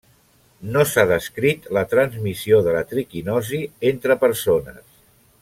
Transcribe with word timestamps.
No 0.75 0.85
s'ha 0.91 1.03
descrit 1.11 1.67
la 1.77 1.83
transmissió 1.91 2.63
de 2.69 2.75
la 2.77 2.81
triquinosi 2.95 3.61
entre 3.93 4.19
persones. 4.25 4.83